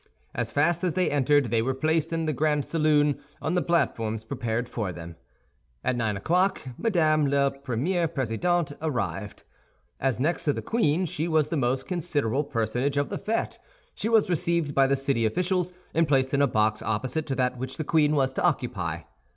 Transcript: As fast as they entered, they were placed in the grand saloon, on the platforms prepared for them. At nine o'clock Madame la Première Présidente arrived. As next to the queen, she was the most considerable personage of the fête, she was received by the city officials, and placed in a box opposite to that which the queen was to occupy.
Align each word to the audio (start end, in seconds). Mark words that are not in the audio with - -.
As 0.33 0.51
fast 0.51 0.83
as 0.83 0.95
they 0.95 1.11
entered, 1.11 1.51
they 1.51 1.61
were 1.61 1.75
placed 1.75 2.11
in 2.11 2.25
the 2.25 2.33
grand 2.33 2.65
saloon, 2.65 3.19
on 3.39 3.53
the 3.53 3.61
platforms 3.61 4.23
prepared 4.25 4.67
for 4.67 4.91
them. 4.91 5.15
At 5.83 5.95
nine 5.95 6.17
o'clock 6.17 6.59
Madame 6.75 7.27
la 7.27 7.51
Première 7.51 8.07
Présidente 8.07 8.75
arrived. 8.81 9.43
As 9.99 10.19
next 10.19 10.45
to 10.45 10.53
the 10.53 10.63
queen, 10.63 11.05
she 11.05 11.27
was 11.27 11.49
the 11.49 11.55
most 11.55 11.85
considerable 11.87 12.43
personage 12.45 12.97
of 12.97 13.09
the 13.09 13.19
fête, 13.19 13.59
she 13.93 14.09
was 14.09 14.27
received 14.27 14.73
by 14.73 14.87
the 14.87 14.95
city 14.95 15.23
officials, 15.23 15.71
and 15.93 16.07
placed 16.07 16.33
in 16.33 16.41
a 16.41 16.47
box 16.47 16.81
opposite 16.81 17.27
to 17.27 17.35
that 17.35 17.59
which 17.59 17.77
the 17.77 17.83
queen 17.83 18.15
was 18.15 18.33
to 18.33 18.43
occupy. 18.43 19.01